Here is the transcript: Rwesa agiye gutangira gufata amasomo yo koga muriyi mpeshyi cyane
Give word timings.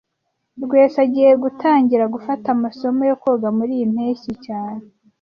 Rwesa 0.63 0.97
agiye 1.05 1.31
gutangira 1.43 2.05
gufata 2.13 2.45
amasomo 2.55 3.01
yo 3.09 3.15
koga 3.21 3.47
muriyi 3.57 3.85
mpeshyi 3.93 4.33
cyane 4.45 4.83